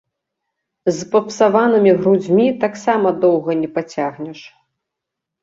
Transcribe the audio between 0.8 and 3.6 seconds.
З папсаванымі грудзьмі таксама доўга